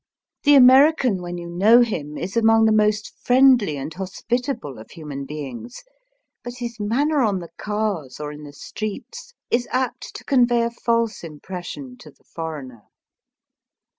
[0.41, 5.25] The American when you know him is among the most friendly and hospitable of human
[5.27, 5.83] beings;
[6.43, 10.71] but his manner on the cars or in the streets is apt to convey a
[10.71, 12.81] false impres sion to the foreigner.